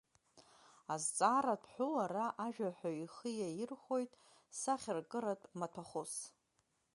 [0.93, 4.11] Азҵааратә ҳәоу ара ажәаҳәаҩ ихы иаирхәоит
[4.59, 6.13] сахьаркыратә маҭәахәыс.